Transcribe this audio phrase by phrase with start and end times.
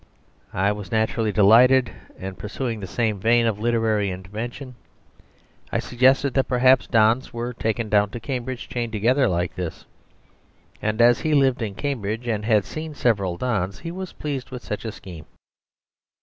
[0.55, 4.73] I was naturally delighted, and, pursuing the same vein of literary invention,
[5.71, 9.85] I suggested that perhaps dons were taken down to Cambridge chained together like this.
[10.81, 14.63] And as he lived in Cambridge, and had seen several dons, he was pleased with
[14.63, 15.27] such a scheme.